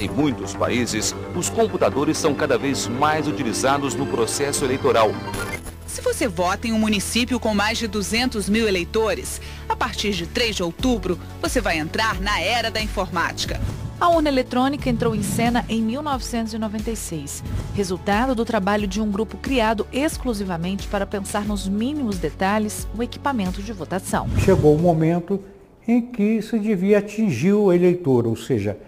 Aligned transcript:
Em 0.00 0.08
muitos 0.08 0.54
países, 0.54 1.12
os 1.34 1.48
computadores 1.48 2.16
são 2.16 2.32
cada 2.32 2.56
vez 2.56 2.86
mais 2.86 3.26
utilizados 3.26 3.96
no 3.96 4.06
processo 4.06 4.64
eleitoral. 4.64 5.10
Se 5.88 6.00
você 6.00 6.28
vota 6.28 6.68
em 6.68 6.72
um 6.72 6.78
município 6.78 7.40
com 7.40 7.52
mais 7.52 7.78
de 7.78 7.88
200 7.88 8.48
mil 8.48 8.68
eleitores, 8.68 9.40
a 9.68 9.74
partir 9.74 10.12
de 10.12 10.24
3 10.24 10.54
de 10.54 10.62
outubro, 10.62 11.18
você 11.42 11.60
vai 11.60 11.78
entrar 11.78 12.20
na 12.20 12.40
era 12.40 12.70
da 12.70 12.80
informática. 12.80 13.60
A 14.00 14.08
urna 14.08 14.28
eletrônica 14.28 14.88
entrou 14.88 15.16
em 15.16 15.22
cena 15.24 15.64
em 15.68 15.82
1996, 15.82 17.42
resultado 17.74 18.36
do 18.36 18.44
trabalho 18.44 18.86
de 18.86 19.00
um 19.00 19.10
grupo 19.10 19.36
criado 19.36 19.84
exclusivamente 19.92 20.86
para 20.86 21.04
pensar 21.04 21.44
nos 21.44 21.66
mínimos 21.66 22.18
detalhes 22.18 22.86
o 22.96 23.02
equipamento 23.02 23.60
de 23.60 23.72
votação. 23.72 24.28
Chegou 24.44 24.76
o 24.76 24.78
momento 24.78 25.42
em 25.88 26.00
que 26.00 26.40
se 26.40 26.56
devia 26.60 26.98
atingir 26.98 27.54
o 27.54 27.72
eleitor, 27.72 28.28
ou 28.28 28.36
seja, 28.36 28.78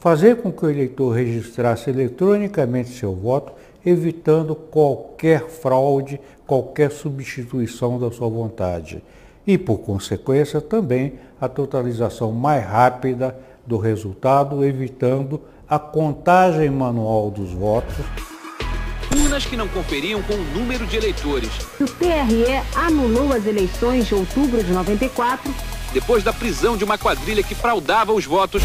fazer 0.00 0.36
com 0.36 0.50
que 0.50 0.64
o 0.64 0.70
eleitor 0.70 1.10
registrasse 1.10 1.90
eletronicamente 1.90 2.90
seu 2.90 3.14
voto, 3.14 3.52
evitando 3.84 4.54
qualquer 4.54 5.46
fraude, 5.48 6.18
qualquer 6.46 6.90
substituição 6.90 7.98
da 7.98 8.10
sua 8.10 8.28
vontade. 8.28 9.02
E, 9.46 9.56
por 9.56 9.78
consequência, 9.78 10.60
também 10.60 11.14
a 11.40 11.48
totalização 11.48 12.32
mais 12.32 12.64
rápida 12.64 13.36
do 13.66 13.76
resultado, 13.76 14.64
evitando 14.64 15.40
a 15.68 15.78
contagem 15.78 16.70
manual 16.70 17.30
dos 17.30 17.52
votos. 17.52 17.94
Urnas 19.14 19.44
que 19.44 19.56
não 19.56 19.68
conferiam 19.68 20.22
com 20.22 20.34
o 20.34 20.44
número 20.58 20.86
de 20.86 20.96
eleitores. 20.96 21.50
O 21.80 21.84
TRE 21.84 22.62
anulou 22.74 23.32
as 23.32 23.46
eleições 23.46 24.06
de 24.06 24.14
outubro 24.14 24.62
de 24.62 24.72
94. 24.72 25.52
Depois 25.92 26.22
da 26.22 26.32
prisão 26.32 26.76
de 26.76 26.84
uma 26.84 26.96
quadrilha 26.96 27.42
que 27.42 27.54
fraudava 27.54 28.12
os 28.12 28.24
votos 28.24 28.62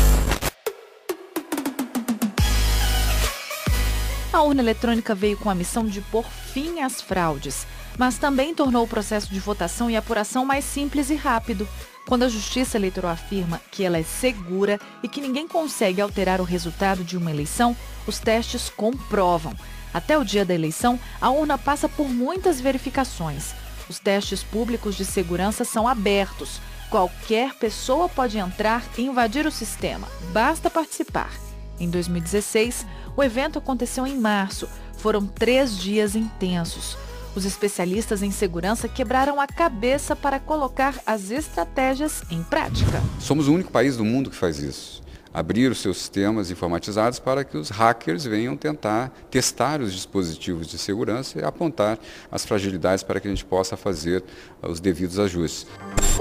A 4.36 4.42
urna 4.42 4.62
eletrônica 4.62 5.16
veio 5.16 5.38
com 5.38 5.50
a 5.50 5.56
missão 5.56 5.86
de 5.86 6.02
pôr 6.02 6.26
fim 6.26 6.82
às 6.82 7.00
fraudes, 7.00 7.66
mas 7.98 8.18
também 8.18 8.54
tornou 8.54 8.84
o 8.84 8.88
processo 8.88 9.34
de 9.34 9.40
votação 9.40 9.90
e 9.90 9.96
apuração 9.96 10.46
mais 10.46 10.66
simples 10.66 11.10
e 11.10 11.16
rápido. 11.16 11.66
Quando 12.06 12.24
a 12.24 12.28
Justiça 12.28 12.78
Eleitoral 12.78 13.12
afirma 13.12 13.62
que 13.72 13.86
ela 13.86 13.98
é 13.98 14.04
segura 14.04 14.78
e 15.02 15.08
que 15.08 15.22
ninguém 15.22 15.48
consegue 15.48 16.02
alterar 16.02 16.42
o 16.42 16.44
resultado 16.44 17.02
de 17.02 17.16
uma 17.16 17.32
eleição, 17.32 17.78
os 18.06 18.20
testes 18.20 18.70
comprovam. 18.70 19.54
Até 19.94 20.18
o 20.18 20.26
dia 20.26 20.44
da 20.44 20.54
eleição, 20.54 21.00
a 21.22 21.30
urna 21.30 21.58
passa 21.58 21.88
por 21.88 22.10
muitas 22.10 22.60
verificações. 22.60 23.54
Os 23.90 24.00
testes 24.00 24.44
públicos 24.44 24.98
de 24.98 25.06
segurança 25.06 25.64
são 25.64 25.88
abertos. 25.88 26.60
Qualquer 26.90 27.54
pessoa 27.54 28.10
pode 28.10 28.38
entrar 28.38 28.84
e 28.98 29.04
invadir 29.04 29.48
o 29.48 29.52
sistema. 29.52 30.10
Basta 30.34 30.70
participar. 30.70 31.45
Em 31.80 31.90
2016, 31.90 32.86
o 33.16 33.24
evento 33.24 33.60
aconteceu 33.60 34.06
em 34.06 34.18
março. 34.18 34.68
Foram 34.98 35.26
três 35.26 35.78
dias 35.78 36.16
intensos. 36.16 36.98
Os 37.36 37.44
especialistas 37.44 38.24
em 38.24 38.32
segurança 38.32 38.88
quebraram 38.88 39.42
a 39.42 39.46
cabeça 39.46 40.16
para 40.16 40.40
colocar 40.40 40.96
as 41.06 41.32
estratégias 41.32 42.24
em 42.32 42.42
prática. 42.42 43.04
Somos 43.20 43.50
o 43.50 43.54
único 43.54 43.72
país 43.72 43.98
do 43.98 44.06
mundo 44.06 44.30
que 44.30 44.36
faz 44.36 44.60
isso. 44.60 45.04
Abrir 45.36 45.70
os 45.70 45.82
seus 45.82 45.98
sistemas 45.98 46.50
informatizados 46.50 47.20
para 47.20 47.44
que 47.44 47.58
os 47.58 47.70
hackers 47.70 48.24
venham 48.24 48.56
tentar 48.56 49.12
testar 49.30 49.82
os 49.82 49.92
dispositivos 49.92 50.66
de 50.66 50.78
segurança 50.78 51.38
e 51.38 51.44
apontar 51.44 52.00
as 52.32 52.46
fragilidades 52.46 53.04
para 53.04 53.20
que 53.20 53.28
a 53.28 53.32
gente 53.32 53.44
possa 53.44 53.76
fazer 53.76 54.24
os 54.62 54.80
devidos 54.80 55.20
ajustes. 55.20 55.68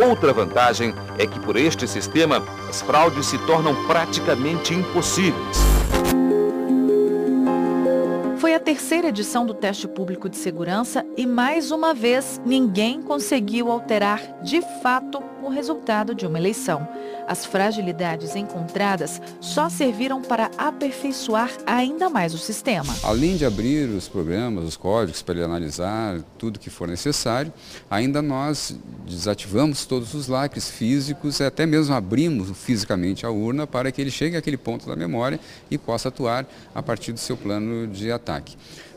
Outra 0.05 0.33
vantagem 0.33 0.93
é 1.17 1.29
que 1.29 1.39
por 1.39 1.55
este 1.57 1.87
sistema 1.87 2.45
as 2.69 2.83
fraudes 2.83 3.27
se 3.27 3.39
tornam 3.47 3.87
praticamente 3.87 4.75
impossíveis. 4.75 5.74
Terceira 8.65 9.09
edição 9.09 9.45
do 9.45 9.53
teste 9.53 9.87
público 9.87 10.27
de 10.27 10.39
segurança 10.39 11.05
e, 11.19 11.27
mais 11.27 11.71
uma 11.71 11.93
vez, 11.93 12.41
ninguém 12.47 13.03
conseguiu 13.03 13.71
alterar 13.71 14.41
de 14.43 14.63
fato 14.83 15.23
o 15.43 15.51
resultado 15.51 16.15
de 16.15 16.27
uma 16.27 16.39
eleição. 16.39 16.89
As 17.27 17.45
fragilidades 17.45 18.35
encontradas 18.35 19.21
só 19.41 19.69
serviram 19.69 20.23
para 20.23 20.51
aperfeiçoar 20.57 21.51
ainda 21.67 22.09
mais 22.09 22.33
o 22.33 22.39
sistema. 22.39 22.95
Além 23.03 23.37
de 23.37 23.45
abrir 23.45 23.89
os 23.91 24.09
programas, 24.09 24.65
os 24.65 24.77
códigos 24.77 25.23
para 25.23 25.35
ele 25.35 25.45
analisar 25.45 26.21
tudo 26.39 26.59
que 26.59 26.71
for 26.71 26.89
necessário, 26.89 27.53
ainda 27.91 28.23
nós 28.23 28.77
desativamos 29.07 29.85
todos 29.85 30.15
os 30.15 30.29
lacres 30.29 30.71
físicos 30.71 31.41
e 31.41 31.45
até 31.45 31.67
mesmo 31.67 31.95
abrimos 31.95 32.51
fisicamente 32.57 33.27
a 33.27 33.31
urna 33.31 33.67
para 33.67 33.93
que 33.93 34.01
ele 34.01 34.11
chegue 34.11 34.37
àquele 34.37 34.57
ponto 34.57 34.87
da 34.87 34.97
memória 34.97 35.39
e 35.71 35.77
possa 35.77 36.09
atuar 36.09 36.47
a 36.75 36.83
partir 36.83 37.13
do 37.13 37.21
seu 37.21 37.37
plano 37.37 37.87
de 37.87 38.11
ataque. 38.11 38.54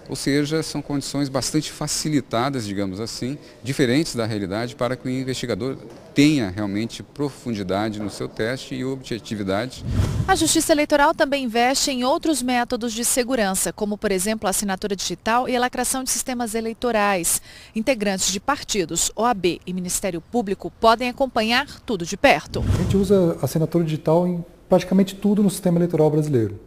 Ou 0.10 0.16
seja, 0.16 0.64
são 0.64 0.82
condições 0.82 1.28
bastante 1.28 1.72
facilitadas, 1.72 2.66
digamos 2.66 3.00
assim, 3.00 3.38
diferentes 3.62 4.16
da 4.16 4.26
realidade, 4.26 4.76
para 4.76 4.96
que 4.96 5.06
o 5.06 5.12
investigador 5.12 5.78
tenha 6.14 6.50
realmente 6.50 7.04
profundidade 7.04 8.00
no 8.00 8.10
seu 8.10 8.28
teste 8.28 8.74
e 8.74 8.86
objetividade. 8.86 9.84
A 10.26 10.34
Justiça 10.36 10.72
Eleitoral 10.72 11.14
também 11.14 11.44
investe 11.44 11.92
em 11.92 12.04
outros 12.04 12.42
métodos 12.42 12.94
de 12.94 13.04
segurança, 13.04 13.74
como, 13.74 13.98
por 13.98 14.12
exemplo, 14.12 14.48
a 14.48 14.52
assinatura 14.52 14.96
digital 14.96 15.48
e 15.48 15.56
a 15.56 15.60
lacração 15.60 16.04
de 16.04 16.10
sistemas 16.10 16.56
eleitorais. 16.56 17.42
Integrantes 17.76 18.32
de 18.32 18.40
partidos, 18.40 19.12
OAB 19.16 19.60
e 19.66 19.74
Ministério 19.74 20.22
Público 20.22 20.72
podem 20.80 21.10
acompanhar 21.10 21.82
tudo 21.82 22.06
de 22.06 22.16
perto. 22.16 22.64
A 22.74 22.84
gente 22.84 22.96
usa 22.96 23.38
a 23.42 23.46
assinatura 23.46 23.84
digital 23.84 24.26
em 24.26 24.44
praticamente 24.70 25.16
tudo 25.16 25.44
no 25.44 25.50
sistema 25.50 25.78
eleitoral 25.78 26.10
brasileiro. 26.10 26.67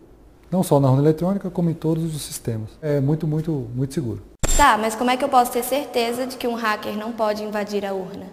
Não 0.51 0.65
só 0.65 0.81
na 0.81 0.91
urna 0.91 1.03
eletrônica, 1.03 1.49
como 1.49 1.71
em 1.71 1.75
todos 1.75 2.15
os 2.15 2.23
sistemas. 2.23 2.71
É 2.83 3.01
muito, 3.01 3.27
muito, 3.27 3.69
muito 3.75 3.95
seguro. 3.95 4.21
Tá, 4.57 4.77
mas 4.77 4.95
como 4.95 5.11
é 5.11 5.17
que 5.17 5.25
eu 5.25 5.29
posso 5.29 5.53
ter 5.53 5.63
certeza 5.63 6.27
de 6.27 6.37
que 6.37 6.49
um 6.49 6.55
hacker 6.55 6.97
não 6.97 7.13
pode 7.13 7.45
invadir 7.45 7.87
a 7.87 7.95
urna? 7.95 8.27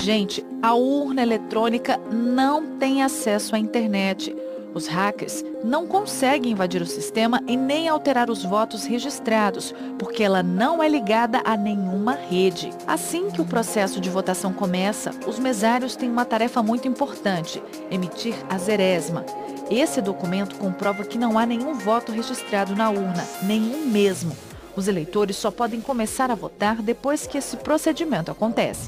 Gente, 0.00 0.44
a 0.62 0.74
urna 0.74 1.22
eletrônica 1.22 1.98
não 2.10 2.78
tem 2.78 3.02
acesso 3.02 3.54
à 3.54 3.58
internet. 3.58 4.34
Os 4.74 4.86
hackers 4.86 5.44
não 5.64 5.86
conseguem 5.86 6.52
invadir 6.52 6.80
o 6.80 6.86
sistema 6.86 7.40
e 7.46 7.56
nem 7.56 7.88
alterar 7.88 8.30
os 8.30 8.44
votos 8.44 8.84
registrados, 8.84 9.74
porque 9.98 10.22
ela 10.22 10.42
não 10.42 10.82
é 10.82 10.88
ligada 10.88 11.40
a 11.44 11.56
nenhuma 11.56 12.12
rede. 12.12 12.70
Assim 12.86 13.30
que 13.30 13.40
o 13.40 13.46
processo 13.46 14.00
de 14.00 14.08
votação 14.08 14.52
começa, 14.52 15.10
os 15.26 15.38
mesários 15.38 15.96
têm 15.96 16.10
uma 16.10 16.24
tarefa 16.24 16.62
muito 16.62 16.86
importante: 16.86 17.62
emitir 17.90 18.34
a 18.48 18.56
zeresma. 18.56 19.24
Esse 19.70 20.00
documento 20.00 20.56
comprova 20.56 21.04
que 21.04 21.18
não 21.18 21.38
há 21.38 21.44
nenhum 21.44 21.74
voto 21.74 22.10
registrado 22.10 22.74
na 22.74 22.90
urna, 22.90 23.26
nenhum 23.42 23.86
mesmo. 23.86 24.34
Os 24.74 24.88
eleitores 24.88 25.36
só 25.36 25.50
podem 25.50 25.80
começar 25.80 26.30
a 26.30 26.34
votar 26.34 26.80
depois 26.80 27.26
que 27.26 27.36
esse 27.36 27.56
procedimento 27.58 28.30
acontece. 28.30 28.87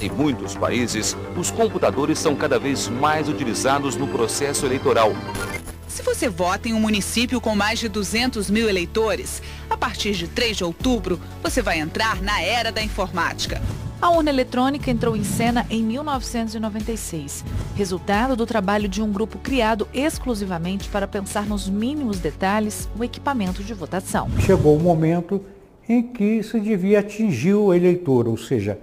Em 0.00 0.08
muitos 0.08 0.54
países, 0.54 1.16
os 1.36 1.50
computadores 1.50 2.20
são 2.20 2.36
cada 2.36 2.56
vez 2.56 2.86
mais 2.86 3.28
utilizados 3.28 3.96
no 3.96 4.06
processo 4.06 4.64
eleitoral. 4.64 5.12
Se 5.88 6.02
você 6.04 6.28
vota 6.28 6.68
em 6.68 6.72
um 6.72 6.78
município 6.78 7.40
com 7.40 7.56
mais 7.56 7.80
de 7.80 7.88
200 7.88 8.48
mil 8.48 8.68
eleitores, 8.68 9.42
a 9.68 9.76
partir 9.76 10.12
de 10.12 10.28
3 10.28 10.58
de 10.58 10.62
outubro, 10.62 11.18
você 11.42 11.60
vai 11.60 11.80
entrar 11.80 12.22
na 12.22 12.40
era 12.40 12.70
da 12.70 12.80
informática. 12.80 13.60
A 14.00 14.10
urna 14.10 14.30
eletrônica 14.30 14.88
entrou 14.88 15.16
em 15.16 15.24
cena 15.24 15.66
em 15.68 15.82
1996, 15.82 17.44
resultado 17.74 18.36
do 18.36 18.46
trabalho 18.46 18.88
de 18.88 19.02
um 19.02 19.10
grupo 19.10 19.38
criado 19.38 19.88
exclusivamente 19.92 20.88
para 20.88 21.08
pensar 21.08 21.44
nos 21.44 21.68
mínimos 21.68 22.20
detalhes 22.20 22.88
o 22.96 23.02
equipamento 23.02 23.64
de 23.64 23.74
votação. 23.74 24.30
Chegou 24.46 24.76
o 24.76 24.80
momento 24.80 25.44
em 25.88 26.00
que 26.00 26.40
se 26.44 26.60
devia 26.60 27.00
atingir 27.00 27.54
o 27.54 27.74
eleitor, 27.74 28.28
ou 28.28 28.36
seja, 28.36 28.78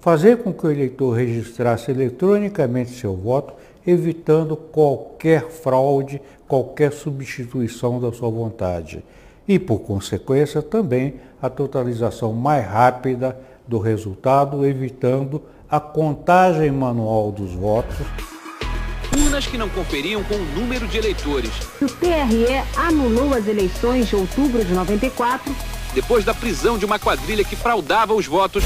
fazer 0.00 0.38
com 0.38 0.52
que 0.52 0.66
o 0.66 0.70
eleitor 0.70 1.12
registrasse 1.12 1.90
eletronicamente 1.90 2.92
seu 2.92 3.14
voto, 3.14 3.52
evitando 3.86 4.56
qualquer 4.56 5.48
fraude, 5.50 6.20
qualquer 6.48 6.92
substituição 6.92 8.00
da 8.00 8.12
sua 8.12 8.30
vontade. 8.30 9.04
E, 9.46 9.58
por 9.58 9.80
consequência, 9.80 10.62
também 10.62 11.14
a 11.40 11.48
totalização 11.48 12.32
mais 12.32 12.66
rápida 12.66 13.38
do 13.66 13.78
resultado, 13.78 14.64
evitando 14.66 15.42
a 15.68 15.78
contagem 15.78 16.70
manual 16.70 17.30
dos 17.30 17.52
votos. 17.52 17.96
Urnas 19.16 19.46
que 19.46 19.58
não 19.58 19.68
conferiam 19.68 20.22
com 20.24 20.34
o 20.34 20.60
número 20.60 20.86
de 20.86 20.98
eleitores. 20.98 21.50
O 21.80 21.86
TRE 21.86 22.46
anulou 22.76 23.34
as 23.34 23.46
eleições 23.48 24.08
de 24.08 24.16
outubro 24.16 24.64
de 24.64 24.72
94. 24.72 25.52
Depois 25.94 26.24
da 26.24 26.32
prisão 26.32 26.78
de 26.78 26.84
uma 26.84 26.98
quadrilha 26.98 27.44
que 27.44 27.56
fraudava 27.56 28.14
os 28.14 28.26
votos 28.26 28.62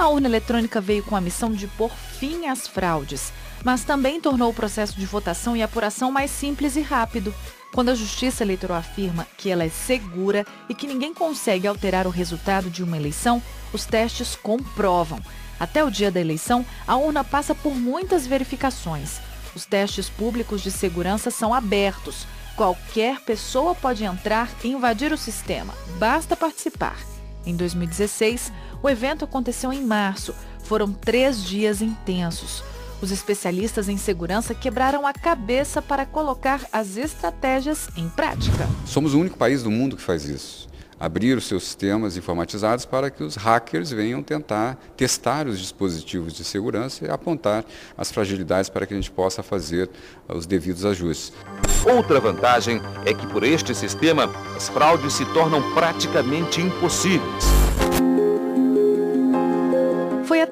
A 0.00 0.08
urna 0.08 0.28
eletrônica 0.28 0.80
veio 0.80 1.02
com 1.02 1.14
a 1.14 1.20
missão 1.20 1.52
de 1.52 1.66
pôr 1.66 1.90
fim 1.90 2.46
às 2.46 2.66
fraudes, 2.66 3.34
mas 3.62 3.84
também 3.84 4.18
tornou 4.18 4.48
o 4.48 4.54
processo 4.54 4.98
de 4.98 5.04
votação 5.04 5.54
e 5.54 5.62
apuração 5.62 6.10
mais 6.10 6.30
simples 6.30 6.74
e 6.74 6.80
rápido. 6.80 7.34
Quando 7.70 7.90
a 7.90 7.94
Justiça 7.94 8.42
Eleitoral 8.42 8.78
afirma 8.78 9.26
que 9.36 9.50
ela 9.50 9.62
é 9.62 9.68
segura 9.68 10.46
e 10.70 10.74
que 10.74 10.86
ninguém 10.86 11.12
consegue 11.12 11.66
alterar 11.66 12.06
o 12.06 12.10
resultado 12.10 12.70
de 12.70 12.82
uma 12.82 12.96
eleição, 12.96 13.42
os 13.74 13.84
testes 13.84 14.34
comprovam. 14.34 15.20
Até 15.60 15.84
o 15.84 15.90
dia 15.90 16.10
da 16.10 16.18
eleição, 16.18 16.64
a 16.86 16.96
urna 16.96 17.22
passa 17.22 17.54
por 17.54 17.74
muitas 17.74 18.26
verificações. 18.26 19.20
Os 19.54 19.66
testes 19.66 20.08
públicos 20.08 20.62
de 20.62 20.70
segurança 20.70 21.30
são 21.30 21.52
abertos. 21.52 22.26
Qualquer 22.56 23.20
pessoa 23.20 23.74
pode 23.74 24.02
entrar 24.02 24.48
e 24.64 24.68
invadir 24.68 25.12
o 25.12 25.18
sistema. 25.18 25.74
Basta 25.98 26.34
participar. 26.34 26.96
Em 27.44 27.56
2016, 27.56 28.52
o 28.82 28.88
evento 28.88 29.24
aconteceu 29.24 29.72
em 29.72 29.84
março. 29.84 30.34
Foram 30.62 30.92
três 30.92 31.42
dias 31.42 31.82
intensos. 31.82 32.62
Os 33.02 33.10
especialistas 33.10 33.88
em 33.88 33.96
segurança 33.96 34.54
quebraram 34.54 35.06
a 35.06 35.12
cabeça 35.12 35.80
para 35.80 36.04
colocar 36.04 36.60
as 36.70 36.96
estratégias 36.96 37.88
em 37.96 38.08
prática. 38.08 38.68
Somos 38.84 39.14
o 39.14 39.20
único 39.20 39.38
país 39.38 39.62
do 39.62 39.70
mundo 39.70 39.96
que 39.96 40.02
faz 40.02 40.26
isso. 40.26 40.68
Abrir 40.98 41.34
os 41.38 41.46
seus 41.46 41.64
sistemas 41.64 42.18
informatizados 42.18 42.84
para 42.84 43.10
que 43.10 43.24
os 43.24 43.34
hackers 43.34 43.90
venham 43.90 44.22
tentar 44.22 44.78
testar 44.98 45.46
os 45.46 45.58
dispositivos 45.58 46.34
de 46.34 46.44
segurança 46.44 47.06
e 47.06 47.10
apontar 47.10 47.64
as 47.96 48.12
fragilidades 48.12 48.68
para 48.68 48.84
que 48.84 48.92
a 48.92 48.96
gente 48.96 49.10
possa 49.10 49.42
fazer 49.42 49.88
os 50.28 50.44
devidos 50.44 50.84
ajustes. 50.84 51.32
Outra 51.90 52.20
vantagem 52.20 52.82
é 53.06 53.14
que 53.14 53.26
por 53.28 53.42
este 53.42 53.74
sistema 53.74 54.30
as 54.54 54.68
fraudes 54.68 55.14
se 55.14 55.24
tornam 55.32 55.72
praticamente 55.72 56.60
impossíveis. 56.60 57.49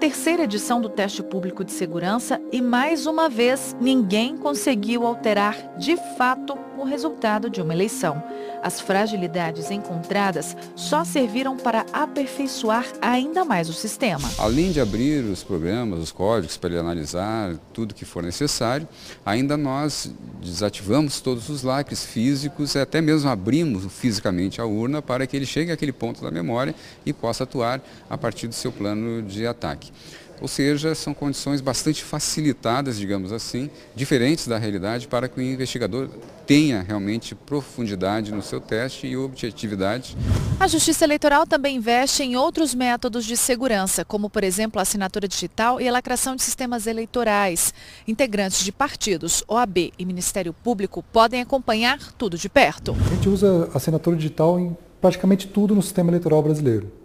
Terceira 0.09 0.45
edição 0.45 0.81
do 0.81 0.89
teste 0.89 1.23
público 1.23 1.63
de 1.63 1.71
segurança 1.71 2.41
e, 2.51 2.63
mais 2.63 3.05
uma 3.05 3.29
vez, 3.29 3.77
ninguém 3.79 4.39
conseguiu 4.39 5.05
alterar 5.07 5.77
de 5.77 5.99
fato 6.17 6.57
o 6.79 6.85
resultado 6.85 7.51
de 7.51 7.61
uma 7.61 7.75
eleição. 7.75 8.23
As 8.63 8.81
fragilidades 8.81 9.71
encontradas 9.71 10.57
só 10.75 11.05
serviram 11.05 11.57
para 11.57 11.85
aperfeiçoar 11.93 12.87
ainda 13.01 13.45
mais 13.45 13.69
o 13.69 13.73
sistema. 13.73 14.29
Além 14.39 14.73
de 14.73 14.81
abrir 14.81 15.25
os 15.25 15.45
programas, 15.45 16.01
os 16.01 16.13
códigos 16.13 16.57
para 16.57 16.71
ele 16.71 16.79
analisar 16.79 17.55
tudo 17.73 17.95
que 17.95 18.05
for 18.05 18.23
necessário, 18.23 18.89
ainda 19.25 19.57
nós 19.57 20.11
desativamos 20.41 21.21
todos 21.21 21.49
os 21.49 21.63
lacres 21.63 22.05
físicos 22.05 22.75
e 22.75 22.79
até 22.79 23.01
mesmo 23.01 23.29
abrimos 23.29 23.85
fisicamente 23.93 24.61
a 24.61 24.65
urna 24.65 25.03
para 25.03 25.27
que 25.27 25.37
ele 25.37 25.47
chegue 25.47 25.71
àquele 25.71 25.93
ponto 25.93 26.23
da 26.23 26.31
memória 26.31 26.75
e 27.05 27.13
possa 27.13 27.45
atuar 27.45 27.81
a 28.09 28.17
partir 28.17 28.49
do 28.49 28.55
seu 28.55 28.73
plano 28.73 29.23
de 29.23 29.47
ataque. 29.47 29.93
Ou 30.41 30.47
seja, 30.47 30.95
são 30.95 31.13
condições 31.13 31.61
bastante 31.61 32.05
facilitadas, 32.05 32.97
digamos 32.97 33.33
assim, 33.33 33.69
diferentes 33.95 34.47
da 34.47 34.57
realidade 34.57 35.09
para 35.09 35.29
que 35.29 35.41
o 35.41 35.43
investigador 35.43 36.09
tenha 36.47 36.81
realmente 36.81 37.35
profundidade 37.35 38.33
no 38.33 38.41
seu 38.41 38.61
teste 38.61 39.07
e 39.07 39.17
objetividade. 39.17 40.17
A 40.61 40.67
Justiça 40.67 41.05
Eleitoral 41.05 41.47
também 41.47 41.77
investe 41.77 42.23
em 42.23 42.37
outros 42.37 42.75
métodos 42.75 43.25
de 43.25 43.37
segurança, 43.37 44.05
como, 44.05 44.31
por 44.31 44.45
exemplo, 44.45 44.79
a 44.79 44.83
assinatura 44.83 45.27
digital 45.27 45.81
e 45.81 45.89
a 45.89 45.93
lacração 45.93 46.37
de 46.37 46.43
sistemas 46.43 46.87
eleitorais. 46.87 47.75
Integrantes 48.07 48.65
de 48.65 48.73
partidos, 48.73 49.45
OAB 49.49 49.93
e 49.99 50.05
Ministério 50.05 50.53
Público 50.53 51.03
podem 51.13 51.41
acompanhar 51.41 52.13
tudo 52.13 52.39
de 52.39 52.49
perto. 52.49 52.97
A 53.11 53.15
gente 53.15 53.29
usa 53.29 53.69
assinatura 53.75 54.17
digital 54.17 54.59
em 54.59 54.77
praticamente 55.01 55.47
tudo 55.49 55.75
no 55.75 55.83
sistema 55.83 56.11
eleitoral 56.11 56.43
brasileiro. 56.43 56.98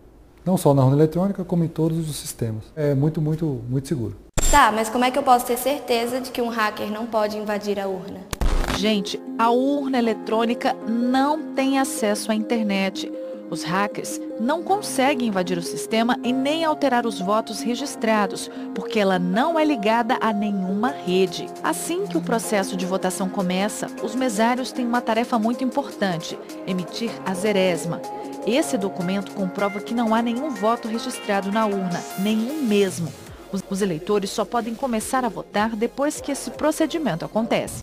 Não 0.45 0.57
só 0.57 0.74
na 0.74 0.84
urna 0.84 0.98
eletrônica, 0.98 1.44
como 1.44 1.63
em 1.63 1.68
todos 1.68 2.10
os 2.10 2.16
sistemas. 2.18 2.63
É 2.75 2.94
muito, 2.94 3.22
muito, 3.22 3.62
muito 3.69 3.88
seguro. 3.88 4.16
Tá, 4.51 4.72
mas 4.72 4.90
como 4.90 5.04
é 5.04 5.10
que 5.10 5.18
eu 5.18 5.24
posso 5.24 5.45
ter 5.45 5.57
certeza 5.57 6.22
de 6.22 6.30
que 6.30 6.42
um 6.42 6.50
hacker 6.50 6.92
não 6.92 7.06
pode 7.06 7.38
invadir 7.38 7.80
a 7.80 7.88
urna? 7.88 8.19
Gente, 8.78 9.19
a 9.38 9.50
urna 9.50 9.98
eletrônica 9.98 10.75
não 10.88 11.54
tem 11.54 11.80
acesso 11.80 12.31
à 12.31 12.36
internet. 12.36 13.12
Os 13.53 13.61
hackers 13.61 14.19
não 14.39 14.63
conseguem 14.63 15.27
invadir 15.27 15.59
o 15.59 15.61
sistema 15.61 16.17
e 16.23 16.33
nem 16.33 16.65
alterar 16.65 17.05
os 17.05 17.19
votos 17.19 17.61
registrados, 17.61 18.50
porque 18.73 19.00
ela 19.00 19.19
não 19.19 19.59
é 19.59 19.63
ligada 19.63 20.17
a 20.19 20.33
nenhuma 20.33 20.89
rede. 20.89 21.45
Assim 21.61 22.07
que 22.07 22.17
o 22.17 22.21
processo 22.21 22.75
de 22.75 22.83
votação 22.83 23.29
começa, 23.29 23.85
os 24.01 24.15
mesários 24.15 24.71
têm 24.71 24.88
uma 24.88 25.01
tarefa 25.01 25.38
muito 25.38 25.63
importante: 25.63 26.35
emitir 26.65 27.11
a 27.27 27.35
zeresma. 27.35 28.01
Esse 28.47 28.75
documento 28.75 29.31
comprova 29.33 29.79
que 29.79 29.94
não 29.94 30.15
há 30.15 30.21
nenhum 30.23 30.49
voto 30.49 30.88
registrado 30.88 31.51
na 31.51 31.67
urna, 31.67 32.03
nenhum 32.17 32.63
mesmo. 32.63 33.13
Os 33.69 33.83
eleitores 33.83 34.31
só 34.31 34.44
podem 34.44 34.73
começar 34.73 35.23
a 35.23 35.29
votar 35.29 35.75
depois 35.75 36.19
que 36.19 36.31
esse 36.31 36.49
procedimento 36.49 37.23
acontece. 37.23 37.81